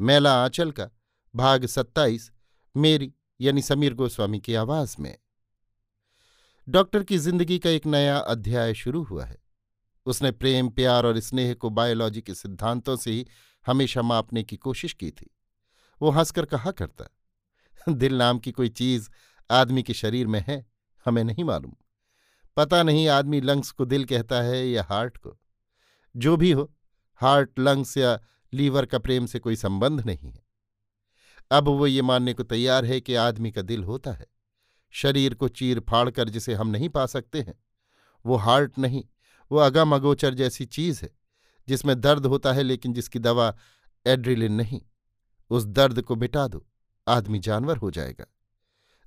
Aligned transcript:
मैला 0.00 0.44
आंचल 0.44 0.70
का 0.70 0.88
भाग 1.34 1.66
सत्ताईस, 1.66 2.30
मेरी 2.76 3.12
यानी 3.40 3.62
समीर 3.62 3.94
गोस्वामी 3.94 4.40
की 4.40 4.54
आवाज़ 4.54 4.96
में। 5.00 5.16
डॉक्टर 6.68 7.02
की 7.02 7.18
ज़िंदगी 7.18 7.58
का 7.58 7.70
एक 7.70 7.86
नया 7.86 8.18
अध्याय 8.18 8.74
शुरू 8.74 9.02
हुआ 9.02 9.24
है। 9.24 9.38
उसने 10.06 10.30
प्रेम, 10.30 10.68
प्यार 10.68 11.06
और 11.06 11.18
स्नेह 11.20 11.54
को 11.54 11.70
बायोलॉजी 11.70 12.20
के 12.22 12.34
सिद्धांतों 12.34 12.96
से 12.96 13.10
ही 13.10 13.26
हमेशा 13.66 14.02
मापने 14.02 14.42
की 14.42 14.56
कोशिश 14.56 14.92
की 14.92 15.10
थी। 15.10 15.30
वो 16.02 16.10
हंसकर 16.10 16.44
कहा 16.44 16.70
करता, 16.70 17.04
दिल 17.88 18.14
नाम 18.14 18.38
की 18.38 18.52
कोई 18.52 18.68
चीज़ 18.68 19.08
आदमी 19.50 19.82
के 19.82 19.94
शरीर 19.94 20.26
में 20.26 20.44
है, 20.48 20.66
हमें 21.06 21.24
नहीं 21.24 21.44
मालूम। 21.44 21.72
पता 22.56 22.82
नहीं 22.82 23.08
आदमी 23.08 23.40
लंग्स 23.40 23.70
को 23.70 23.84
दिल 23.84 24.04
कहता 24.04 24.42
है 24.42 24.68
या 24.68 24.82
हार्ट 24.82 25.16
को। 25.16 25.38
जो 26.16 26.36
भी 26.36 26.50
हो, 26.52 26.72
हार्ट, 27.14 27.58
लंग्स 27.58 27.96
या 27.96 28.18
लीवर 28.54 28.86
का 28.86 28.98
प्रेम 28.98 29.26
से 29.26 29.38
कोई 29.38 29.56
संबंध 29.56 30.00
नहीं 30.00 30.30
है। 30.30 30.46
अब 31.50 31.68
वो 31.68 31.86
ये 31.86 32.02
मानने 32.02 32.32
को 32.32 32.42
तैयार 32.42 32.84
है 32.84 33.00
कि 33.00 33.14
आदमी 33.14 33.52
का 33.52 33.62
दिल 33.62 33.84
होता 33.84 34.12
है। 34.12 34.26
शरीर 34.90 35.34
को 35.34 35.48
चीर 35.48 35.80
फाड़ 35.80 36.10
कर 36.10 36.28
जिसे 36.28 36.54
हम 36.54 36.68
नहीं 36.68 36.88
पा 36.88 37.06
सकते 37.06 37.40
हैं। 37.40 37.64
वो 38.26 38.36
हार्ट 38.36 38.78
नहीं, 38.78 39.04
वो 39.52 39.58
अगम 39.58 39.94
अगोचर 39.94 40.34
जैसी 40.34 40.64
चीज़ 40.64 41.02
है, 41.02 41.10
जिसमें 41.68 42.00
दर्द 42.00 42.26
होता 42.26 42.52
है 42.52 42.62
लेकिन 42.62 42.92
जिसकी 42.92 43.18
दवा 43.18 43.56
एड्रिलिन 44.06 44.52
नहीं। 44.52 44.82
उस 45.50 45.64
दर्द 45.64 46.02
को 46.02 46.16
मिटा 46.16 46.48
दो, 46.48 46.66
आदमी 47.08 47.38
जानवर 47.38 47.76
हो 47.76 47.90
जाएगा। 47.90 48.26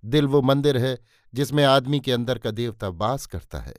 दिल 0.06 0.28
वो 0.28 0.42
मंदिर 0.42 0.78
है 0.78 1.00
जिसमें 1.34 1.64
आदमी 1.64 2.00
के 2.00 2.12
अंदर 2.12 2.38
का 2.38 2.52
देवता 2.52 2.88
वास 2.88 3.26
करता 3.26 3.59
है। 3.59 3.76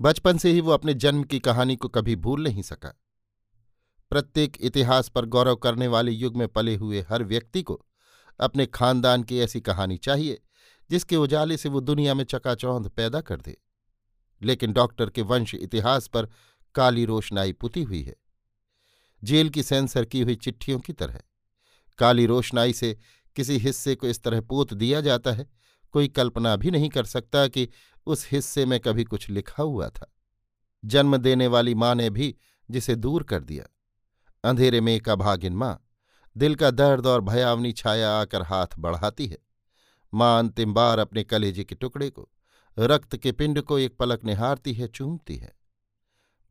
बचपन 0.00 0.38
से 0.38 0.52
ही 0.52 0.60
वो 0.60 0.72
अपने 0.72 0.94
जन्म 0.94 1.22
की 1.22 1.40
कहानी 1.40 1.76
को 1.76 1.88
कभी 1.88 2.16
भूल 2.16 2.44
नहीं 2.44 2.62
सका। 2.62 3.00
प्रत्येक 4.10 4.56
इतिहास 4.60 5.08
पर 5.08 5.24
गौरव 5.24 5.56
करने 5.56 5.86
वाले 5.86 6.12
युग 6.12 6.36
में 6.36 6.48
पले 6.48 6.76
हुए 6.76 7.04
हर 7.08 7.24
व्यक्ति 7.24 7.62
को 7.62 7.86
अपने 8.40 8.66
खानदान 8.66 9.22
की 9.22 9.38
ऐसी 9.38 9.60
कहानी 9.60 9.96
चाहिए, 9.96 10.42
जिसके 10.90 11.16
उजाले 11.16 11.56
से 11.56 11.68
वो 11.68 11.80
दुनिया 11.80 12.14
में 12.14 12.24
चकाचौंध 12.24 12.88
पैदा 12.88 13.20
कर 13.20 13.40
दे। 13.40 13.56
लेकिन 14.42 14.72
डॉक्टर 14.72 15.10
के 15.10 15.22
वंश 15.22 15.54
इतिहास 15.54 16.06
पर 16.06 16.28
काली 16.74 17.04
रोशनाई 17.04 17.52
पुती 17.52 17.82
हुई 17.82 18.02
है। 18.02 18.16
जेल 19.24 19.50
की 19.50 19.62
सेंसर 19.62 20.04
की 20.04 20.20
हुई 20.20 20.34
चिट्ठियों 20.34 20.78
की 20.78 20.92
तरह। 20.92 21.20
काली 21.98 22.26
रोशनाई 22.26 22.72
से 22.72 22.98
किसी 23.36 23.58
हिस्से 23.58 23.94
को 23.94 24.06
इस 24.06 24.22
तरह 24.22 24.40
पोत 24.40 24.74
दिया 24.74 25.00
जाता 25.00 25.32
है, 25.32 25.50
कोई 25.92 26.08
कल्पना 26.08 26.56
भी 26.56 26.70
नहीं 26.70 26.88
कर 26.88 27.04
सकता 27.04 27.48
कि 27.48 27.68
उस 28.06 28.28
हिस्से 28.32 28.66
में 28.66 28.80
कभी 28.80 29.04
कुछ 29.04 29.30
लिखा 29.30 29.62
हुआ 29.62 29.88
था। 29.88 30.14
जन्म 30.84 31.16
देने 31.16 31.46
वाली 31.46 31.74
माँ 31.74 31.94
ने 31.94 32.10
भी 32.10 32.36
जिसे 32.70 32.94
दूर 32.94 33.22
कर 33.22 33.44
दिया। 33.44 33.64
अंधेरे 34.48 34.80
में 34.80 34.94
एक 34.94 35.08
अभागिन 35.08 35.52
माँ? 35.52 35.88
दिल 36.36 36.54
का 36.54 36.70
दर्द 36.70 37.06
और 37.06 37.20
भयावनी 37.20 37.72
छाया 37.72 38.10
आकर 38.10 38.42
हाथ 38.42 38.66
बढ़ाती 38.78 39.26
है। 39.26 39.38
माँ 40.14 40.38
अंतिम 40.38 40.74
बार 40.74 40.98
अपने 40.98 41.24
कलेजे 41.24 41.64
के 41.64 41.74
टुकड़े 41.74 42.10
को, 42.10 42.28
रक्त 42.78 43.16
के 43.16 43.32
पिंड 43.32 43.60
को 43.62 43.78
एक 43.78 43.96
पलक 43.96 44.24
निहारती 44.24 44.72
है, 44.72 44.88
चूमती 44.88 45.36
है। 45.36 45.52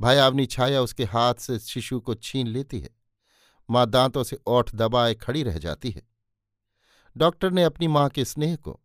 भयावनी 0.01 0.45
छाया 0.45 0.81
उसके 0.81 1.03
हाथ 1.03 1.33
से 1.33 1.59
शिशु 1.59 1.99
को 1.99 2.15
छीन 2.15 2.47
लेती 2.47 2.79
है। 2.79 2.89
माँ 3.69 3.89
दांतों 3.89 4.23
से 4.23 4.37
ओठ 4.47 4.75
दबाए 4.75 5.13
खड़ी 5.13 5.43
रह 5.43 5.57
जाती 5.57 5.91
है। 5.91 6.07
डॉक्टर 7.17 7.51
ने 7.51 7.63
अपनी 7.63 7.87
माँ 7.87 8.09
के 8.09 8.25
स्नेह 8.25 8.55
को, 8.55 8.79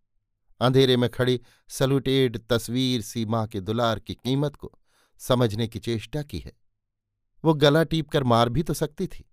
अंधेरे 0.60 0.96
में 0.96 1.10
खड़ी 1.10 1.40
सल्यूटेड 1.68 2.40
तस्वीर 2.48 3.02
सी 3.02 3.26
माँ 3.26 3.46
के 3.46 3.60
दुलार 3.60 3.98
की 3.98 4.14
कीमत 4.14 4.56
को 4.56 4.72
समझने 5.18 5.68
की 5.68 5.78
चेष्टा 5.78 6.22
की 6.22 6.38
है। 6.38 6.61
वो 7.44 7.54
गला 7.54 7.82
टीप 7.84 8.08
कर 8.10 8.24
मार 8.24 8.48
भी 8.48 8.62
तो 8.62 8.74
सकती 8.74 9.06
थी। 9.06 9.24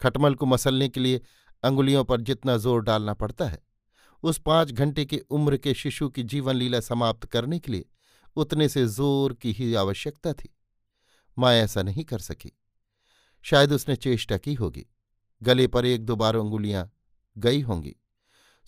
खटमल 0.00 0.34
को 0.34 0.46
मसलने 0.46 0.88
के 0.88 1.00
लिए 1.00 1.20
अंगुलियों 1.64 2.04
पर 2.04 2.20
जितना 2.20 2.56
ज़ोर 2.56 2.82
डालना 2.82 3.14
पड़ता 3.14 3.46
है, 3.46 3.58
उस 4.22 4.38
पाँच 4.38 4.72
घंटे 4.72 5.04
की 5.04 5.18
उम्र 5.18 5.56
के 5.56 5.74
शिशु 5.74 6.08
की 6.08 6.22
जीवन 6.22 6.56
लीला 6.56 6.80
समाप्त 6.80 7.24
करने 7.24 7.58
के 7.58 7.72
लिए 7.72 7.84
उतने 8.36 8.68
से 8.68 8.86
ज़ोर 8.86 9.32
की 9.32 9.52
ही 9.52 9.74
आवश्यकता 9.74 10.32
थी। 10.32 10.54
माँ 11.36 11.52
ऐसा 11.54 11.82
नहीं 11.82 12.04
कर 12.04 12.18
सकी। 12.18 12.52
शायद 13.44 13.72
उसने 13.72 13.96
चेष्टा 13.96 14.36
की 14.36 14.54
होगी। 14.54 14.86
गले 15.42 15.66
पर 15.66 15.86
एक 15.86 16.04
दो 16.04 16.16
बार 16.16 16.36
अंगुलियाँ 16.36 16.90
गई 17.36 17.60
होंगी। 17.60 17.94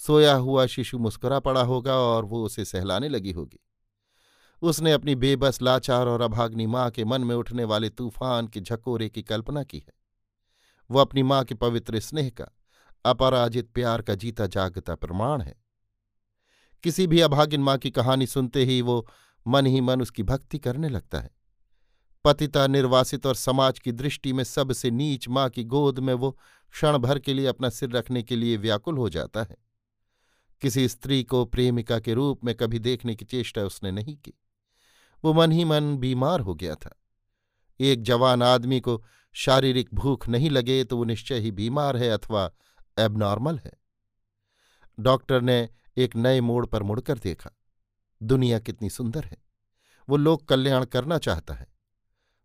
सोया 0.00 0.34
हुआ 0.34 0.66
शिशु 0.66 0.98
मुस्कुरा 0.98 1.38
पड़ा 1.40 1.62
होगा 1.62 1.94
और 1.94 2.24
वो 2.24 2.44
उसे 2.44 2.64
सहलाने 2.64 3.08
लगी 3.08 3.32
होगी। 3.32 3.58
उसने 4.62 4.92
अपनी 4.92 5.14
बेबस 5.14 5.62
लाचार 5.62 6.06
और 6.06 6.20
अभाग्नि 6.20 6.66
माँ 6.66 6.90
के 6.90 7.04
मन 7.04 7.24
में 7.24 7.36
उठने 7.36 7.64
वाले 7.64 7.88
तूफ़ान 7.88 8.46
के 8.46 8.60
झकोरे 8.60 9.08
की 9.08 9.22
कल्पना 9.22 9.64
की 9.64 9.78
है। 9.78 9.92
वो 10.90 10.98
अपनी 10.98 11.22
माँ 11.22 11.44
के 11.44 11.54
पवित्र 11.54 12.00
स्नेह 12.00 12.30
का, 12.30 12.56
अपराजित 13.04 13.70
प्यार 13.70 14.02
का 14.02 14.14
जीता 14.14 14.46
जागता 14.46 14.94
प्रमाण 14.94 15.42
है। 15.42 15.56
किसी 16.82 17.06
भी 17.06 17.20
अभागिन 17.20 17.60
माँ 17.60 17.78
की 17.78 17.90
कहानी 17.90 18.26
सुनते 18.26 18.64
ही 18.64 18.82
वो 18.82 19.06
मन 19.46 19.66
ही 19.66 19.80
मन 19.80 20.02
उसकी 20.02 20.22
भक्ति 20.22 20.58
करने 20.58 20.88
लगता 20.88 21.20
है। 21.20 21.30
पतिता 22.24 22.66
निर्वासित 22.66 23.26
और 23.26 23.34
समाज 23.34 23.78
की 23.78 23.92
दृष्टि 23.92 24.32
में 24.32 24.44
सबसे 24.44 24.90
नीच 24.90 25.28
माँ 25.28 25.48
की 25.48 25.64
गोद 25.64 25.98
में 25.98 26.14
वो 26.14 26.38
क्षण 26.72 26.98
भर 26.98 27.18
के 27.18 27.34
लिए 27.34 27.46
अपना 27.46 27.68
सिर 27.68 27.90
रखने 27.90 28.22
के 28.22 28.36
लिए 28.36 28.56
व्याकुल 28.56 28.98
हो 28.98 29.08
जाता 29.08 29.42
है। 29.42 29.56
किसी 30.60 30.88
स्त्री 30.88 31.22
को 31.22 31.44
प्रेमिका 31.44 31.98
के 31.98 32.14
रूप 32.14 32.44
में 32.44 32.54
कभी 32.54 32.78
देखने 32.78 33.14
की 33.14 33.24
चेष्टा 33.24 33.62
उसने 33.62 33.90
नहीं 33.90 34.16
की। 34.16 34.39
वो 35.24 35.32
मन 35.32 35.52
ही 35.52 35.64
मन 35.64 35.96
बीमार 35.96 36.40
हो 36.40 36.54
गया 36.54 36.74
था। 36.74 37.00
एक 37.80 38.02
जवान 38.02 38.42
आदमी 38.42 38.80
को 38.80 39.04
शारीरिक 39.32 39.88
भूख 39.94 40.28
नहीं 40.28 40.50
लगे 40.50 40.84
तो 40.84 40.96
वो 40.96 41.04
निश्चय 41.04 41.38
ही 41.38 41.50
बीमार 41.50 41.96
है 41.96 42.10
अथवा 42.10 42.52
एबनॉर्मल 42.98 43.58
है। 43.58 43.72
डॉक्टर 45.00 45.40
ने 45.40 45.68
एक 45.96 46.16
नए 46.16 46.40
मोड़ 46.40 46.66
पर 46.66 46.82
मुड़कर 46.82 47.18
देखा। 47.18 47.50
दुनिया 48.22 48.58
कितनी 48.58 48.90
सुंदर 48.90 49.24
है। 49.24 49.42
वो 50.08 50.16
लोक 50.16 50.48
कल्याण 50.48 50.84
करना 50.84 51.18
चाहता 51.18 51.54
है। 51.54 51.66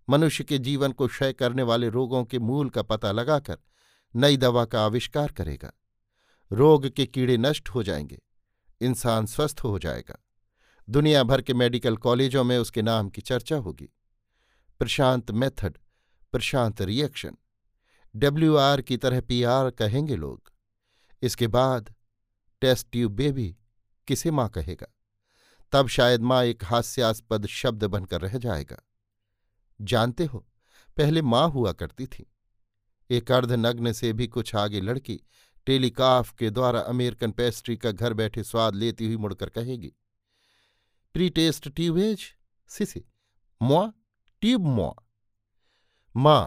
मनुष्य 0.09 0.44
के 0.44 0.58
जीवन 0.58 0.91
को 0.91 1.08
क्षय 1.08 1.34
करने 1.34 1.64
वाले 1.64 1.90
रोगों 1.90 2.25
के 2.25 2.40
मूल 2.40 2.69
का 2.69 2.81
पता 2.81 3.12
लगाकर 3.12 3.58
नई 4.16 4.38
दवा 4.38 4.66
का 4.66 4.85
आविष्कार 4.85 5.31
करेगा। 5.31 5.72
रोग 6.52 6.90
के 6.90 7.05
कीड़े 7.05 7.38
नष्ट 7.38 7.70
हो 7.70 7.84
जाएँगे। 7.84 8.22
इंसान 8.82 9.26
स्वस्थ 9.26 9.59
हो 9.59 9.79
जाएगा। 9.79 10.25
दुनिया 10.90 11.23
भर 11.23 11.41
के 11.41 11.53
मेडिकल 11.53 11.97
कॉलेजों 11.97 12.43
में 12.43 12.58
उसके 12.58 12.82
नाम 12.82 13.09
की 13.09 13.22
चर्चा 13.22 13.55
होगी। 13.55 13.90
Prashant 14.79 15.32
method, 15.32 15.78
Prashant 16.32 16.82
reaction. 16.82 17.37
W 18.16 18.55
R 18.55 18.82
की 18.82 18.97
तरह 18.97 19.22
पी 19.22 19.43
आर 19.43 19.70
कहेंगे 19.72 20.16
लोग। 20.16 20.53
इसके 21.22 21.47
बाद, 21.47 21.93
टेस्ट 22.61 22.87
ट्यूब 22.91 23.11
बेबी 23.11 23.58
किसे 24.08 24.32
माँ 24.32 24.49
कहेगा? 24.49 24.87
तब 25.72 25.87
शायद 25.87 26.22
माँ 26.22 26.43
एक 26.43 26.64
हास्यास्पद 26.64 27.46
शब्द 27.46 27.84
बनकर 27.84 28.22
रह 28.22 28.38
जाएगा। 28.38 28.88
जानते 29.81 30.26
हो, 30.26 30.47
पहले 30.97 31.22
माँ 31.22 31.49
हुआ 31.49 31.72
करती 31.72 32.08
थी। 32.08 32.34
एक 33.09 33.31
अर्धनग्न 33.31 33.91
से 33.91 34.14
भी 34.14 34.28
कुछ 34.28 34.55
आगे 34.55 34.81
लड़की 34.81 35.22
टेलीकाफ 35.66 36.34
के 36.34 36.49
द्वारा 36.49 36.79
अमेरिकन 36.79 37.31
पेस्ट्री 37.31 37.78
का 37.78 37.91
घर 37.91 38.14
बैठे 38.14 38.43
स्वाद 38.43 38.76
लेती 38.76 39.05
हुई 39.05 39.17
मुड़कर 39.17 39.49
कहेगी 39.49 39.93
प्री 41.16 41.29
टेस्ट 41.35 41.67
ट्यूबेज 41.76 42.23
सिसी 42.70 43.02
मुआ 43.62 43.84
ट्यूब 44.41 44.66
मुआ 44.67 44.90
माँ 46.16 46.41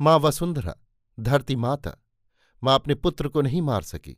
माँ 0.00 0.16
वसुंधरा 0.18 0.74
धरती 1.18 1.56
माता 1.64 1.92
माँ 2.62 2.74
अपने 2.74 2.94
पुत्र 3.04 3.28
को 3.34 3.42
नहीं 3.42 3.60
मार 3.62 3.82
सकी 3.82 4.16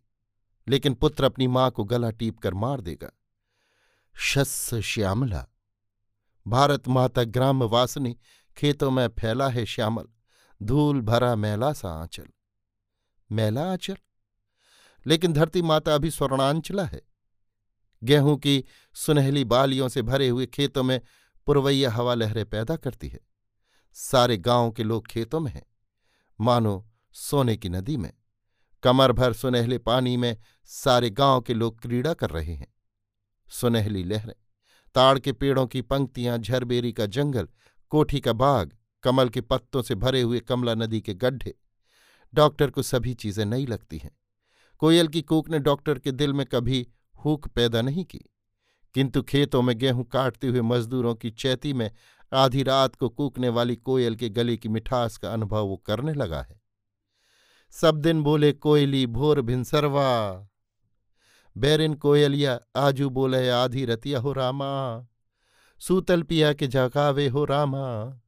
लेकिन 0.67 0.95
पुत्र 1.01 1.25
अपनी 1.25 1.47
माँ 1.57 1.71
को 1.79 1.85
गला 1.93 2.11
टीप 2.21 2.39
कर 2.43 2.55
मार 2.65 2.81
देगा 2.81 3.11
शस्य 4.15 4.81
श्यामला 4.93 5.45
भारत 6.47 6.89
माता 6.99 7.25
ग्राम 7.39 7.63
वासनी 7.75 8.17
खेतों 8.57 8.91
में 8.91 9.07
फैला 9.21 9.49
है 9.59 9.67
श्यामल 9.75 10.09
धूल 10.61 11.01
भरा 11.11 11.35
मैला 11.47 11.73
सा 11.81 11.91
आंचल 12.03 12.29
मैला 13.31 13.71
आंचल 13.73 13.97
लेकिन 15.07 15.33
धरती 15.33 15.63
माता 15.73 15.95
अभी 15.95 16.11
स्वर्णांचला 16.11 16.85
है 16.95 17.03
गेहूँ 18.05 18.37
की 18.37 18.65
सुनहली 18.95 19.45
बालियों 19.45 19.89
से 19.89 20.03
भरे 20.03 20.29
हुए 20.29 20.47
खेतों 20.47 20.83
में 20.83 21.01
पुरवैया 21.47 21.91
हवा 21.91 22.15
लहरें 22.15 22.47
पैदा 22.47 22.77
करती 22.77 23.09
है। 23.09 23.21
सारे 23.93 24.37
गाँव 24.37 24.71
के 24.71 24.83
लोग 24.83 25.07
खेतों 25.07 25.41
में 25.41 25.53
हैं। 25.53 25.67
मानो 26.41 26.89
सोने 27.13 27.57
की 27.57 27.69
नदी 27.69 27.97
में। 27.97 28.13
कमर 28.83 29.13
भर 29.13 29.33
सुनहले 29.33 29.79
पानी 29.79 30.17
में 30.17 30.37
सारे 30.65 31.11
गाँव 31.11 31.41
के 31.41 31.55
लोग 31.55 31.81
क्रीड़ा 31.81 32.15
कर 32.15 32.31
रहे 32.31 32.55
हैं। 32.55 32.75
सुनहली 33.49 34.05
लहरें, 34.05 34.35
ताड़ 34.95 35.19
के 35.19 35.33
पेड़ों 35.33 35.67
की 35.67 35.83
पंक्तियाँ, 35.83 36.39
झरबेरी 36.39 36.93
का 36.93 37.07
जंगल, 37.07 37.49
कोठी 37.89 38.21
का 38.21 38.33
बाग, 38.33 38.77
कमल 39.03 39.29
के 39.29 39.41
पत्तों 39.41 39.83
से 39.83 39.95
भरे 39.95 40.21
हुए 40.21 40.41
कमला 40.41 40.75
नदी 40.75 41.01
के 41.01 41.15
गड्ढे। 41.15 41.55
डॉक्टर 42.35 42.71
को 42.71 42.83
सभी 42.83 43.15
चीज़ें 43.15 43.45
नई 43.45 43.67
लगती 43.67 43.99
हैं। 43.99 44.17
कोयल 44.79 45.09
की 45.09 45.23
कूक 45.23 45.51
ने 45.51 45.59
डॉक्टर 45.59 45.99
के 45.99 46.13
दिल 46.13 46.33
में 46.33 46.47
कभी 46.47 46.89
हूक 47.27 47.49
पैदा 47.49 47.83
नहीं 47.83 48.05
की। 48.05 48.21
किंतु 48.95 49.23
खेतों 49.23 49.63
में 49.63 49.79
गेहूँ 49.79 50.05
काटते 50.05 50.47
हुए 50.47 50.61
मजदूरों 50.61 51.15
की 51.15 51.31
चैती 51.31 51.73
में 51.73 51.91
आधी 52.33 52.63
रात 52.63 52.97
को 52.97 53.09
कूकने 53.09 53.49
वाली 53.49 53.77
कोयल 53.77 54.17
के 54.17 54.29
गले 54.29 54.57
की 54.57 54.69
मिठास 54.69 55.17
का 55.17 55.33
अनुभव 55.33 55.67
वो 55.67 55.77
करने 55.77 56.13
लगा 56.13 56.43
है। 56.43 56.61
सब 57.71 57.97
दिन 57.97 58.23
बोले, 58.23 58.53
कोयली 58.53 59.07
भोर 59.07 59.41
भिनसरवा 59.41 60.49
बैरिन 61.57 61.95
कोयलिया, 61.95 62.61
आजू 62.77 63.11
बोले, 63.11 63.49
आधी 63.49 63.85
रतिया 63.85 64.19
हो 64.19 64.33
रामा। 64.33 65.07
सूतल 65.81 66.23
पिया 66.23 66.53
के 66.53 66.67
जगावे 66.67 67.29
हो 67.29 67.45
रामा। 67.45 68.21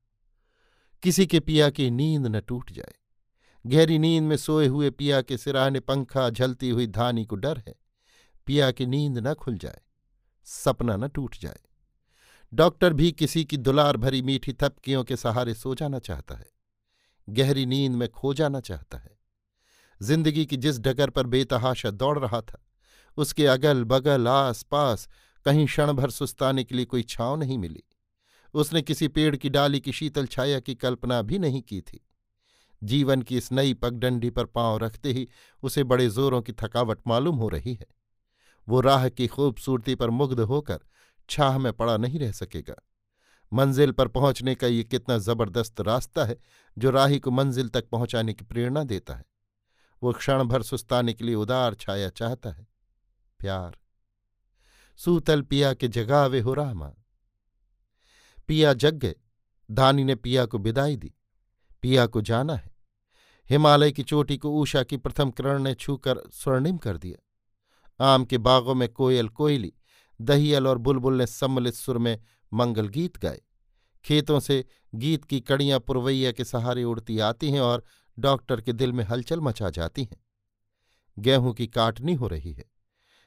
किसी 1.02 1.26
के 1.26 1.40
पिया 1.40 1.70
की 1.70 1.90
नींद 1.90 2.26
न 2.26 2.40
टूट 2.40 2.72
जाए। 2.72 2.94
गहरी 3.66 3.98
नींद 3.98 4.24
में 4.24 4.36
सोए 4.36 4.66
हुए 4.66 4.90
पिया 4.90 5.22
के 5.22 5.38
सिराने 5.38 5.80
पंखा, 5.80 6.30
झलती 6.30 6.70
हुई 6.70 6.86
धानी 6.86 7.24
को 7.24 7.36
डर 7.36 7.58
है। 7.68 7.87
पिया 8.48 8.70
की 8.70 8.86
नींद 8.86 9.18
न 9.18 9.32
खुल 9.34 9.56
जाए, 9.58 9.80
सपना 10.46 10.96
न 10.96 11.08
टूट 11.08 11.36
जाए। 11.38 11.58
डॉक्टर 12.52 12.92
भी 12.92 13.10
किसी 13.12 13.44
की 13.44 13.56
दुलार 13.58 13.96
भरी 13.96 14.22
मीठी 14.22 14.52
थपकियों 14.52 15.02
के 15.04 15.16
सहारे 15.16 15.54
सो 15.54 15.74
जाना 15.74 15.98
चाहता 16.00 16.34
है, 16.34 16.46
गहरी 17.28 17.66
नींद 17.66 17.92
में 17.92 18.08
खो 18.10 18.32
जाना 18.34 18.60
चाहता 18.62 18.98
है। 18.98 19.16
ज़िंदगी 20.00 20.44
की 20.46 20.56
जिस 20.58 20.78
डगर 20.80 21.10
पर 21.10 21.26
बेतहाशा 21.26 21.90
दौड़ 21.92 22.18
रहा 22.18 22.40
था, 22.42 22.62
उसके 23.18 23.46
अगल 23.48 23.84
बगल 23.84 24.28
आस 24.28 24.62
पास 24.62 25.08
कहीं 25.46 25.66
क्षण 25.66 25.92
भर 25.92 26.10
सुस्ताने 26.10 26.64
के 26.64 26.74
लिए 26.74 26.84
कोई 26.86 27.02
छांव 27.04 27.36
नहीं 27.36 27.58
मिली। 27.58 27.82
उसने 28.54 28.82
किसी 28.82 29.08
पेड़ 29.08 29.34
की 29.36 29.48
डाली 29.50 29.80
की 29.80 29.92
शीतल 29.92 30.26
छाया 30.26 30.60
की 30.60 30.74
कल्पना 30.76 31.20
भी 31.22 31.38
नहीं 31.38 31.62
की 31.62 31.80
थी। 31.82 32.00
जीवन 32.82 33.22
की 33.22 33.36
इस 33.36 33.50
नई 33.52 33.74
पगडंडी 33.74 34.30
पर 34.30 34.44
पाँव 34.46 34.78
रखते 34.78 35.12
ही 35.12 35.28
उसे 35.62 35.84
बड़े 35.84 36.08
जोरों 36.10 36.40
की 36.42 36.52
थकावट 36.54 37.00
मालूम 37.06 37.36
हो 37.36 37.48
रही 37.48 37.74
है। 37.74 37.86
वो 38.68 38.80
राह 38.80 39.08
की 39.08 39.26
खूबसूरती 39.26 39.94
पर 39.94 40.10
मुग्ध 40.10 40.40
होकर 40.40 40.78
छाह 41.30 41.58
में 41.58 41.72
पड़ा 41.72 41.96
नहीं 41.96 42.18
रह 42.18 42.32
सकेगा। 42.32 42.74
मंजिल 43.52 43.92
पर 43.92 44.08
पहुँचने 44.08 44.54
का 44.54 44.66
ये 44.66 44.84
कितना 44.84 45.18
ज़बरदस्त 45.18 45.80
रास्ता 45.80 46.24
है, 46.24 46.38
जो 46.78 46.90
राही 46.90 47.18
को 47.18 47.30
मंजिल 47.30 47.68
तक 47.68 47.88
पहुँचाने 47.88 48.34
की 48.34 48.44
प्रेरणा 48.44 48.84
देता 48.84 49.14
है। 49.14 49.24
वो 50.02 50.12
क्षण 50.12 50.44
भर 50.44 50.62
सुस्ताने 50.62 51.12
के 51.12 51.24
लिए 51.24 51.34
उदार 51.34 51.74
छाया 51.74 52.08
चाहता 52.08 52.50
है। 52.50 52.66
प्यार। 53.38 53.78
सूतल 54.96 55.42
पिया 55.42 55.74
के 55.74 55.88
जगावे 55.88 56.40
हो 56.40 56.54
रामा 56.54 56.92
पिया 58.48 58.72
जग 58.72 58.94
गए। 58.94 59.14
धानी 59.70 60.04
ने 60.04 60.14
पिया 60.14 60.46
को 60.46 60.58
बिदाई 60.58 60.96
दी। 60.96 61.14
पिया 61.82 62.06
को 62.06 62.20
जाना 62.20 62.54
है। 62.54 62.76
हिमालय 63.50 63.92
की 63.92 64.02
चोटी 64.02 64.36
को 64.36 64.50
ऊषा 64.50 64.82
की 64.82 64.96
प्रथम 64.96 65.30
किरण 65.30 65.62
ने 65.62 65.74
छूकर 65.74 66.18
स्वर्णिम 66.32 66.76
कर 66.76 66.96
दिया। 66.96 67.27
आम 68.00 68.24
के 68.24 68.38
बागों 68.38 68.74
में 68.74 68.88
कोयल, 68.88 69.28
कोयली, 69.28 69.72
दहियल 70.20 70.66
और 70.66 70.78
बुलबुल 70.78 71.14
ने 71.14 71.26
सम्मिलित 71.26 71.74
सुर 71.74 71.98
में 71.98 72.20
मंगल 72.54 72.88
गीत 72.88 73.18
गाए। 73.18 73.42
खेतों 74.04 74.40
से 74.40 74.64
गीत 74.94 75.24
की 75.24 75.40
कड़ियाँ 75.40 75.80
पुरवैया 75.80 76.32
के 76.32 76.44
सहारे 76.44 76.84
उड़ती 76.84 77.18
आती 77.18 77.50
हैं 77.50 77.60
और 77.60 77.84
डॉक्टर 78.18 78.60
के 78.60 78.72
दिल 78.72 78.92
में 78.92 79.04
हलचल 79.04 79.40
मचा 79.40 79.70
जाती 79.70 80.04
हैं। 80.04 80.24
गेहूँ 81.18 81.54
की 81.54 81.66
काटनी 81.66 82.14
हो 82.14 82.26
रही 82.26 82.52
है। 82.52 82.64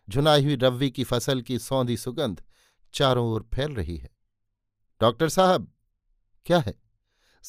झुनाई 0.10 0.44
हुई 0.44 0.56
रव्वी 0.56 0.92
की 0.92 1.04
फ़सल 1.04 1.42
की 1.42 1.60
सौंधी 1.60 1.98
सुगंध 1.98 2.44
चारों 2.94 3.28
ओर 3.28 3.50
फैल 3.54 3.76
रही 3.76 3.98
है। 3.98 4.10
डॉक्टर 5.02 5.30
साहब, 5.30 5.74
क्या 6.46 6.60
है? 6.60 6.82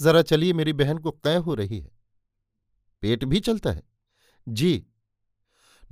जरा 0.01 0.23
चलिए 0.23 0.53
मेरी 0.53 0.73
बहन 0.73 0.99
को 0.99 1.11
कै 1.11 1.37
हो 1.37 1.55
रही 1.55 1.81
है। 1.81 1.93
पेट 3.01 3.25
भी 3.25 3.41
चलता 3.41 3.73
है। 3.73 3.83
जी 4.49 4.87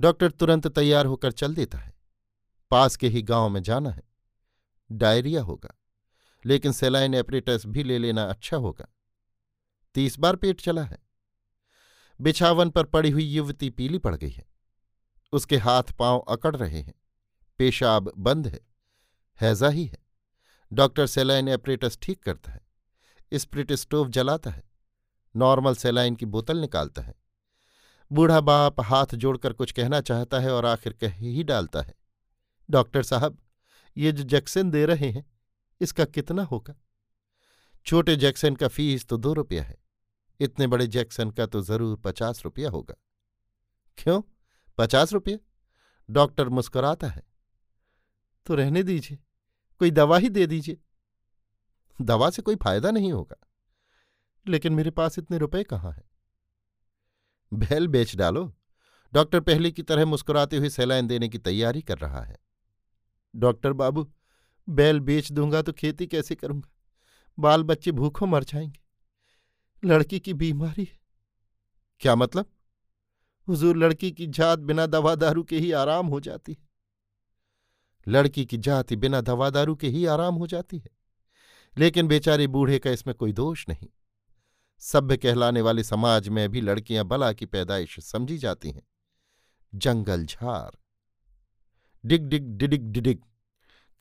डॉक्टर 0.01 0.31
तुरंत 0.31 0.67
तैयार 0.67 1.05
होकर 1.05 1.31
चल 1.31 1.55
देता 1.55 1.77
है। 1.77 1.93
पास 2.71 2.95
के 2.95 3.07
ही 3.07 3.21
गाँव 3.21 3.49
में 3.49 3.61
जाना 3.63 3.89
है। 3.89 4.03
डायरिया 4.89 5.41
होगा, 5.41 5.73
लेकिन 6.45 6.71
सेलाइन 6.71 7.13
एपरेटस 7.13 7.63
भी 7.65 7.83
ले 7.83 7.97
लेना 7.97 8.23
अच्छा 8.23 8.57
होगा। 8.57 8.87
तीस 9.95 10.19
बार 10.19 10.35
पेट 10.35 10.61
चला 10.61 10.83
है। 10.83 10.97
बिछावन 12.19 12.69
पर 12.69 12.85
पड़ी 12.85 13.09
हुई 13.09 13.23
युवती 13.23 13.69
पीली 13.69 13.97
पड़ 13.97 14.15
गई 14.15 14.29
है। 14.29 14.45
उसके 15.33 15.57
हाथ 15.57 15.93
पाँव 15.99 16.19
अकड़ 16.19 16.55
रहे 16.55 16.81
हैं। 16.81 16.93
पेशाब 17.59 18.11
बंद 18.17 18.47
है। 18.47 18.59
हैजा 19.39 19.69
ही 19.69 19.85
है। 19.85 19.97
डॉक्टर 20.71 21.07
सेलाइन 21.07 21.47
एपरेटस 21.47 21.97
ठीक 22.01 22.23
करता 22.23 22.51
है। 22.51 22.61
स्प्रिट 23.33 23.73
स्टोव 23.73 24.09
जलाता 24.09 24.49
है। 24.49 24.63
नॉर्मल 25.35 25.75
सेलाइन 25.75 26.15
की 26.15 26.25
बोतल 26.25 26.57
निकालता 26.57 27.01
है। 27.01 27.20
बूढ़ा 28.11 28.39
बाप 28.41 28.79
हाथ 28.81 29.15
जोड़कर 29.15 29.53
कुछ 29.53 29.71
कहना 29.71 29.99
चाहता 30.01 30.39
है 30.39 30.51
और 30.51 30.65
आखिर 30.65 30.93
कह 30.93 31.13
ही 31.15 31.43
डालता 31.43 31.81
है, 31.81 31.93
डॉक्टर 32.69 33.03
साहब, 33.03 33.37
ये 33.97 34.11
जो 34.11 34.23
जैक्सन 34.25 34.71
दे 34.71 34.85
रहे 34.85 35.09
हैं, 35.09 35.25
इसका 35.81 36.05
कितना 36.07 36.43
होगा? 36.43 36.75
छोटे 37.85 38.15
जैक्सन 38.15 38.55
का 38.55 38.67
फ़ीस 38.67 39.05
तो 39.05 39.17
दो 39.17 39.33
रुपया 39.33 39.63
है, 39.63 39.77
इतने 40.39 40.67
बड़े 40.67 40.87
जैक्सन 40.89 41.31
का 41.31 41.45
तो 41.45 41.61
ज़रूर 41.61 41.95
पचास 42.01 42.41
रुपया 42.45 42.69
होगा। 42.69 42.95
क्यों? 43.97 44.21
पचास 44.77 45.13
रुपये? 45.13 45.39
डॉक्टर 46.09 46.49
मुस्कुराता 46.49 47.07
है 47.07 47.23
तो 48.47 48.55
रहने 48.55 48.83
दीजिए, 48.83 49.17
कोई 49.81 49.91
दवा 49.91 50.17
ही 50.17 50.29
दे 50.29 50.45
दीजिए। 50.47 50.77
दवा 51.99 52.29
से 52.29 52.41
कोई 52.41 52.55
फ़ायदा 52.57 52.91
नहीं 52.91 53.11
होगा, 53.11 53.35
लेकिन 54.45 54.73
मेरे 54.73 54.91
पास 54.91 55.19
इतने 55.19 55.37
रुपए 55.37 55.63
कहाँ 55.65 55.91
हैं? 55.91 56.03
बैल 57.53 57.87
बेच 57.87 58.15
डालो। 58.15 58.55
डॉक्टर 59.13 59.39
पहले 59.39 59.71
की 59.71 59.83
तरह 59.83 60.05
मुस्कुराते 60.05 60.57
हुए 60.57 60.69
सैलाइन 60.69 61.07
देने 61.07 61.29
की 61.29 61.37
तैयारी 61.37 61.81
कर 61.81 61.97
रहा 61.97 62.23
है। 62.23 62.37
डॉक्टर 63.35 63.73
बाबू, 63.73 64.11
बैल 64.69 64.99
बेच 64.99 65.31
दूँगा 65.31 65.61
तो 65.61 65.71
खेती 65.71 66.07
कैसे 66.07 66.35
करूँगा? 66.35 66.69
बाल 67.39 67.63
बच्चे 67.63 67.91
भूखों 67.91 68.27
मर 68.27 68.43
जाएँगे। 68.43 68.81
लड़की 69.87 70.19
की 70.19 70.33
बीमारी 70.33 70.83
है। 70.83 70.99
क्या 71.99 72.15
मतलब? 72.15 72.45
हुजूर 73.47 73.77
लड़की 73.77 74.11
की 74.11 74.27
जात 74.27 74.59
बिना 74.59 74.85
दवा 74.85 75.15
दारू 75.15 75.43
के 75.43 75.59
ही 75.59 75.71
आराम 75.71 76.07
हो 76.07 76.19
जाती 76.19 76.51
है। 76.51 76.69
लड़की 78.07 78.45
की 78.45 78.57
जाति 78.57 78.95
बिना 78.95 79.21
दवा 79.21 79.49
दारू 79.49 79.75
के 79.75 79.87
ही 79.87 80.05
आराम 80.05 80.35
हो 80.35 80.47
जाती 80.47 80.77
है। 80.77 80.89
लेकिन 81.77 82.07
बेचारे 82.07 82.47
बूढ़े 82.47 82.79
का 82.79 82.91
इसमें 82.91 83.15
कोई 83.15 83.33
दोष 83.33 83.65
नहीं। 83.69 83.87
सभ्य 84.83 85.17
कहलाने 85.17 85.61
वाले 85.61 85.83
समाज 85.83 86.27
में 86.29 86.47
भी 86.49 86.61
लड़कियाँ 86.61 87.05
बला 87.05 87.31
की 87.33 87.45
पैदाइश 87.45 87.99
समझी 87.99 88.37
जाती 88.37 88.71
हैं। 88.71 88.83
जंगल 89.73 90.25
झार 90.25 90.77
डिग 92.03 92.23
डिग 92.23 92.47
डिडिग 92.57 92.83
डिडिग। 92.83 93.19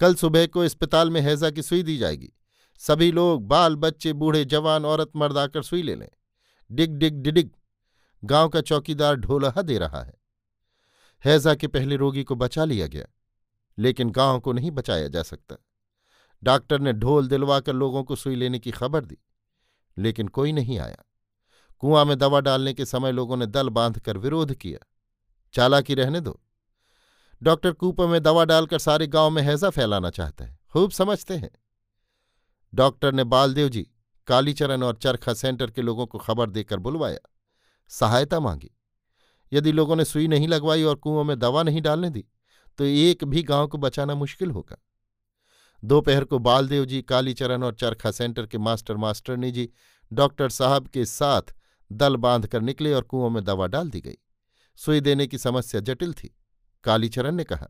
कल 0.01 0.15
सुबह 0.15 0.47
को 0.47 0.61
अस्पताल 0.61 1.11
में 1.11 1.21
हैजा 1.21 1.51
की 1.51 1.63
सुई 1.63 1.83
दी 1.83 1.97
जाएगी। 1.97 2.33
सभी 2.81 3.11
लोग, 3.13 3.47
बाल 3.49 3.77
बच्चे, 3.77 4.13
बूढ़े, 4.13 4.45
जवान, 4.45 4.85
औरत, 4.85 5.11
मर्द 5.17 5.39
आकर 5.39 5.63
सुई 5.63 5.83
ले 5.83 5.95
लें। 5.95 6.09
डिग 6.71 6.91
डिग 6.91 7.15
डिडिग। 7.15 7.51
गाँव 8.23 8.49
का 8.49 8.61
चौकीदार 8.61 9.17
ढोलहा 9.17 9.63
दे 9.63 9.79
रहा 9.79 10.03
है। 10.03 10.15
हैजा 11.25 11.55
के 11.55 11.67
पहले 11.67 11.97
रोगी 11.97 12.25
को 12.25 12.35
बचा 12.35 12.65
लिया 12.65 12.87
गया, 12.87 13.07
लेकिन 13.79 14.11
गाँव 14.11 14.41
को 14.41 14.53
नहीं 14.53 14.71
बचाया 14.71 15.09
जा 15.09 15.23
सकता। 15.23 15.57
डॉक्टर 16.43 16.81
ने 16.81 16.93
ढोल 16.93 17.29
दिलवाकर 17.29 17.73
लोगों 17.73 18.05
को 18.05 18.17
सुई 18.17 18.35
लेने 18.35 18.59
की 18.59 18.71
खबर 18.71 19.05
दी। 19.05 19.19
लेकिन 19.99 20.29
कोई 20.29 20.53
नहीं 20.53 20.79
आया। 20.79 20.97
कुआँ 21.79 22.05
में 22.05 22.19
दवा 22.19 22.41
डालने 22.41 22.75
के 22.75 22.85
समय 22.85 23.13
लोगों 23.13 23.37
ने 23.37 23.47
दल 23.47 23.69
बांधकर 23.69 24.19
विरोध 24.19 24.55
किया। 24.55 24.87
चालाकी 25.53 25.95
रहने 25.95 26.21
दो। 26.21 26.41
डॉक्टर 27.43 27.73
कूपर 27.73 28.07
में 28.07 28.23
दवा 28.23 28.45
डालकर 28.45 28.79
सारे 28.79 29.07
गाँव 29.07 29.31
में 29.31 29.43
हैजा 29.43 29.71
फैलाना 29.71 30.11
चाहता 30.11 30.45
है। 30.45 30.59
खूब 30.73 30.91
समझते 30.91 31.35
हैं। 31.35 31.51
डॉक्टर 32.75 33.13
ने 33.13 33.25
बालदेव 33.25 33.69
जी, 33.69 33.91
कालीचरण 34.27 34.83
और 34.83 34.97
चरखा 34.97 35.35
सेंटर 35.35 35.71
के 35.71 35.83
लोगों 35.83 36.07
को 36.07 36.19
खबर 36.19 36.51
देकर 36.51 36.79
बुलवाया। 36.79 37.19
सहायता 37.89 38.41
मांगी। 38.41 38.71
यदि 39.53 39.73
लोगों 39.73 39.97
ने 39.97 40.05
सुई 40.05 40.29
नहीं 40.29 40.49
लगवाई 40.49 40.83
और 40.83 40.95
कुओं 40.95 41.25
में 41.25 41.39
दवा 41.39 41.63
नहीं 41.63 41.83
डालने 41.83 42.11
दी 42.11 42.25
तो 42.79 42.85
एक 42.85 43.25
भी 43.25 43.43
गाँव 43.43 43.69
को 43.69 43.79
बचाना 43.79 44.15
मुश्किल 44.15 44.51
होगा। 44.51 44.77
दोपहर 45.85 46.25
को 46.25 46.39
बालदेव 46.39 46.85
जी, 46.85 47.03
कालीचरण 47.03 47.63
और 47.63 47.75
चरखा 47.75 48.11
सेंटर 48.11 48.47
के 48.47 48.59
मास्टर 48.59 48.97
मास्टरनी 48.97 49.51
जी, 49.51 49.69
डॉक्टर 50.13 50.49
साहब 50.49 50.89
के 50.89 51.05
साथ 51.05 51.55
दल 51.91 52.17
बाँध 52.17 52.47
कर 52.47 52.61
निकले 52.61 52.93
और 52.93 53.03
कुओं 53.03 53.31
में 53.31 53.45
दवा 53.45 53.67
डाल 53.67 53.91
दी 53.91 54.01
गई। 54.01 54.17
सुई 54.79 55.01
देने 55.01 55.27
की 55.27 55.39
समस्या 55.39 55.81
जटिल 55.81 56.13
थी। 56.13 56.35
कालीचरण 56.85 57.35
ने 57.35 57.45
कहा, 57.45 57.69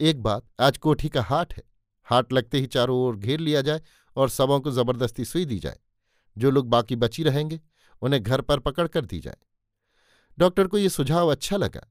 एक 0.00 0.22
बात, 0.22 0.46
आज 0.60 0.78
कोठी 0.78 1.08
का 1.08 1.22
हाट 1.22 1.54
है। 1.54 1.62
हाट 2.04 2.32
लगते 2.32 2.58
ही 2.58 2.66
चारों 2.66 2.98
ओर 2.98 3.16
घेर 3.16 3.40
लिया 3.40 3.60
जाए 3.60 3.80
और 4.16 4.28
सबों 4.28 4.60
को 4.60 4.70
ज़बरदस्ती 4.70 5.24
सुई 5.24 5.44
दी 5.44 5.58
जाए। 5.58 5.78
जो 6.36 6.50
लोग 6.50 6.68
बाकी 6.68 6.96
बची 6.96 7.22
रहेंगे, 7.22 7.60
उन्हें 8.02 8.22
घर 8.22 8.40
पर 8.40 8.58
पकड़ 8.58 8.86
कर 8.88 9.04
दी 9.04 9.20
जाए। 9.20 9.36
डॉक्टर 10.38 10.66
को 10.66 10.78
ये 10.78 10.88
सुझाव 10.88 11.30
अच्छा 11.30 11.56
लगा, 11.56 11.86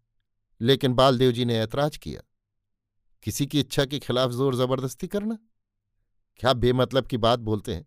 लेकिन 0.62 0.93
बालदेव 0.93 1.31
जी 1.31 1.46
ने 1.46 1.60
ऐतराज 1.60 1.98
किया 1.98 2.22
किसी 3.23 3.45
की 3.45 3.59
इच्छा 3.59 3.85
के 3.85 3.99
खिलाफ 3.99 4.31
ज़ोर 4.31 4.55
ज़बरदस्ती 4.55 5.07
करना? 5.07 5.37
क्या 6.35 6.53
बेमतलब 6.53 7.07
की 7.07 7.17
बात 7.17 7.39
बोलते 7.39 7.75
हैं? 7.75 7.85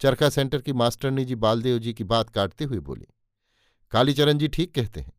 चरखा 0.00 0.28
सेंटर 0.28 0.62
की 0.62 0.72
मास्टरनी 0.72 1.24
जी 1.24 1.34
बालदेव 1.34 1.78
जी 1.78 1.92
की 1.94 2.04
बात 2.04 2.30
काटते 2.30 2.64
हुए 2.64 2.78
बोली 2.78 3.06
कालीचरण 3.92 4.38
जी 4.38 4.48
ठीक 4.48 4.74
कहते 4.74 5.00
हैं। 5.00 5.12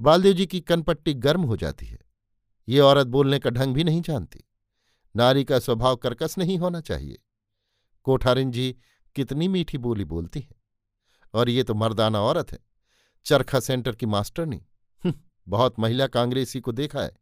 बालदेव 0.00 0.32
जी 0.32 0.46
की 0.46 0.60
कनपट्टी 0.60 1.14
गर्म 1.14 1.42
हो 1.42 1.56
जाती 1.56 1.86
है। 1.86 1.98
ये 2.68 2.80
औरत 2.80 3.06
बोलने 3.06 3.38
का 3.38 3.50
ढंग 3.50 3.74
भी 3.74 3.84
नहीं 3.84 4.02
जानती। 4.02 4.44
नारी 5.16 5.44
का 5.44 5.58
स्वभाव 5.58 5.96
कर्कश 5.96 6.38
नहीं 6.38 6.58
होना 6.58 6.80
चाहिए। 6.80 7.18
कोठारिन 8.02 8.50
जी 8.50 8.76
कितनी 9.16 9.48
मीठी 9.48 9.78
बोली 9.78 10.04
बोलती 10.04 10.40
है। 10.40 10.56
और 11.34 11.48
ये 11.48 11.62
तो 11.62 11.74
मर्दाना 11.74 12.20
औरत 12.20 12.52
है। 12.52 12.58
चरखा 13.26 13.60
सेंटर 13.60 13.94
की 13.94 14.06
मास्टरनी 14.06 14.64
हम्म, 15.04 15.14
बहुत 15.48 15.78
महिला 15.80 16.06
कांग्रेसी 16.06 16.60
को 16.60 16.72
देखा 16.72 17.00
है। 17.00 17.12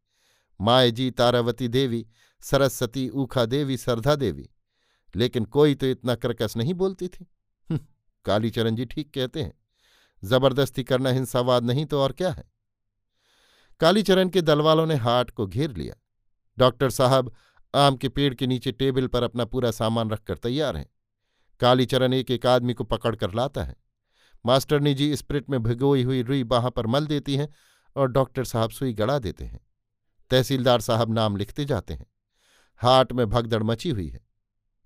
माए 0.60 0.90
जी 0.90 1.10
तारावती 1.10 1.68
देवी 1.68 2.06
सरस्वती 2.40 3.08
ऊखा 3.08 3.44
देवी 3.44 3.76
सरधा 3.76 4.14
देवी। 4.14 4.48
लेकिन 5.16 5.44
कोई 5.44 5.74
तो 5.74 5.86
इतना 5.86 6.14
कर्कश 6.14 6.56
नहीं 6.56 6.74
बोलती 6.74 7.08
थी। 7.08 7.26
हम्म, 7.70 7.80
कालीचरण 8.24 8.76
जी 8.76 8.84
ठीक 8.84 9.14
कहते 9.14 9.42
हैं 9.42 9.52
ज़बरदस्ती 10.24 10.84
करना 10.84 11.10
हिंसावाद 11.10 11.64
नहीं 11.64 11.86
तो 11.86 12.00
और 12.00 12.12
क्या 12.12 12.30
है? 12.30 12.44
कालीचरण 13.80 14.28
के 14.28 14.42
दलवालों 14.42 14.86
ने 14.86 14.94
हाट 14.94 15.30
को 15.30 15.46
घेर 15.46 15.76
लिया। 15.76 15.94
डॉक्टर 16.58 16.90
साहब 16.90 17.34
आम 17.74 17.96
के 17.96 18.08
पेड़ 18.08 18.34
के 18.34 18.46
नीचे 18.46 18.72
टेबल 18.72 19.06
पर 19.06 19.22
अपना 19.22 19.44
पूरा 19.44 19.70
सामान 19.70 20.10
रखकर 20.10 20.36
तैयार 20.36 20.76
हैं। 20.76 20.86
कालीचरण 21.60 22.14
एक 22.14 22.30
एक 22.30 22.46
आदमी 22.46 22.74
को 22.74 22.84
पकड़कर 22.84 23.34
लाता 23.34 23.64
है। 23.64 23.76
मास्टरनी 24.46 24.94
जी 24.94 25.16
स्प्रिट 25.16 25.50
में 25.50 25.62
भिगोई 25.62 26.02
हुई 26.02 26.22
रुई 26.22 26.44
बाह 26.44 26.68
पर 26.68 26.86
मल 26.86 27.06
देती 27.06 27.36
हैं 27.36 27.48
और 27.96 28.08
डॉक्टर 28.08 28.44
साहब 28.44 28.70
सुई 28.70 28.92
गड़ा 28.92 29.18
देते 29.18 29.44
हैं। 29.44 29.65
तहसीलदार 30.30 30.80
साहब 30.80 31.12
नाम 31.12 31.36
लिखते 31.36 31.64
जाते 31.64 31.94
हैं। 31.94 32.06
हाट 32.76 33.12
में 33.12 33.26
भगदड़ 33.26 33.62
मची 33.62 33.90
हुई 33.90 34.08
है। 34.08 34.26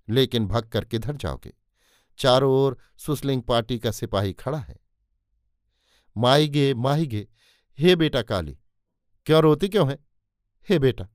लेकिन 0.09 0.47
भग 0.47 0.63
कर 0.63 0.85
किधर 0.85 1.15
जाओगे? 1.15 1.53
चारों 2.17 2.53
ओर 2.53 2.77
सुसलिंग 2.97 3.41
पार्टी 3.41 3.79
का 3.79 3.91
सिपाही 3.91 4.33
खड़ा 4.33 4.57
है। 4.57 4.77
माई 6.17 6.47
गे 6.47 6.73
माही 6.73 7.07
गे 7.07 7.27
हे 7.79 7.95
बेटा 7.95 8.21
काली, 8.21 8.57
क्यों 9.25 9.41
रोती 9.41 9.69
क्यों 9.69 9.89
है? 9.89 9.99
हे 10.69 10.79
बेटा, 10.79 11.07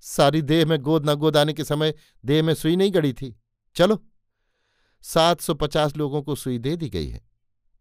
सारी 0.00 0.42
देह 0.42 0.66
में 0.66 0.78
गोद 0.78 1.10
न 1.10 1.14
गोद 1.14 1.36
आने 1.36 1.52
के 1.52 1.64
समय 1.64 1.94
देह 2.24 2.42
में 2.42 2.54
सुई 2.54 2.76
नहीं 2.76 2.92
गड़ी 2.94 3.12
थी। 3.12 3.40
चलो, 3.74 4.06
सात 5.02 5.40
सौ 5.40 5.54
पचास 5.54 5.96
लोगों 5.96 6.22
को 6.22 6.34
सुई 6.34 6.58
दे 6.58 6.76
दी 6.76 6.88
गई 6.88 7.08
है। 7.08 7.28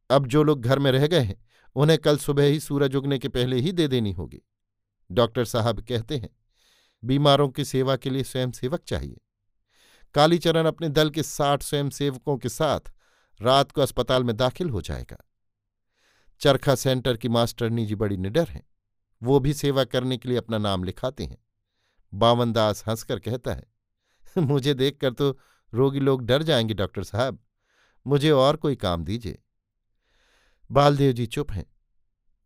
अब 0.10 0.28
जो 0.28 0.44
लोग 0.44 0.62
घर 0.62 0.80
में 0.80 0.92
रह 0.92 1.08
गए 1.08 1.20
हैं, 1.20 1.46
उन्हें 1.76 2.00
कल 2.00 2.18
सुबह 2.18 2.44
ही 2.44 2.60
सूरज 2.60 2.96
उगने 2.96 3.20
के 3.20 3.30
पहले 3.30 3.60
ही 3.60 3.72
दे 3.72 3.88
देनी 3.88 4.12
होगी। 4.12 4.42
डॉक्टर 5.12 5.46
साहब 5.46 5.82
कहते 5.82 6.18
हैं, 6.18 6.30
बीमारों 7.06 7.50
की 7.50 7.66
सेवा 7.66 7.96
के 7.96 8.10
लिए 8.10 8.24
स्वयंसेवक 8.24 8.84
चाहिए। 8.84 9.22
कालीचरण 10.14 10.66
अपने 10.66 10.90
दल 10.90 11.10
के 11.10 11.24
साठ 11.24 11.64
स्वयंसेवकों 11.64 12.38
के 12.38 12.50
साथ 12.50 12.80
रात 13.42 13.72
को 13.72 13.82
अस्पताल 13.82 14.24
में 14.24 14.38
दाखिल 14.38 14.70
हो 14.70 14.82
जाएगा। 14.82 15.18
चरखा 16.40 16.76
सेंटर 16.76 17.18
की 17.18 17.30
मास्टरनी 17.30 17.86
जी 17.86 17.96
बड़ी 17.96 18.18
निडर 18.18 18.48
हैं। 18.48 18.68
वो 19.24 19.40
भी 19.40 19.54
सेवा 19.54 19.84
करने 19.84 20.18
के 20.18 20.30
लिए 20.30 20.38
अपना 20.38 20.58
नाम 20.58 20.84
लिखाते 20.84 21.26
हैं। 21.26 21.38
बावनदास 22.14 22.88
हंसकर 22.88 23.20
कहता 23.20 23.54
है, 23.54 23.64
मुझे 24.38 24.74
देखकर 24.74 25.14
तो 25.14 25.40
रोगी 25.74 26.00
लोग 26.00 26.26
डर 26.26 26.44
जाएँगे, 26.44 26.74
डॉक्टर 26.74 27.04
साहब। 27.04 27.40
मुझे 28.08 28.32
और 28.32 28.56
कोई 28.56 28.76
काम 28.76 29.04
दीजिए। 29.04 29.40
बालदेव 30.72 31.12
जी 31.12 31.26
चुप 31.26 31.52
हैं। 31.52 31.66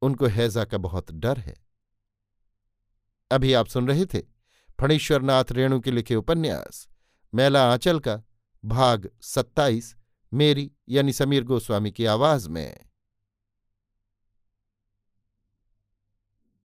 उनको 0.01 0.25
हैजा 0.25 0.65
का 0.65 0.77
बहुत 0.77 1.11
डर 1.11 1.37
है। 1.37 1.62
अभी 3.31 3.53
आप 3.53 3.67
सुन 3.67 3.87
रहे 3.87 4.05
थे 4.05 4.21
फणीश्वरनाथ 4.79 5.43
रेणु 5.51 5.79
के 5.79 5.91
लिखे 5.91 6.15
उपन्यास, 6.15 6.87
मैला 7.33 7.71
आंचल 7.71 7.99
का, 7.99 8.21
भाग 8.65 9.09
सत्ताईस, 9.21 9.95
मेरी 10.33 10.71
यानी 10.89 11.13
समीर 11.13 11.43
गोस्वामी 11.43 11.91
की 11.91 12.05
आवाज़ 12.05 12.49
में। 12.49 12.79